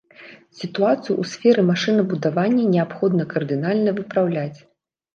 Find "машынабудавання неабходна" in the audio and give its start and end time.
1.71-3.31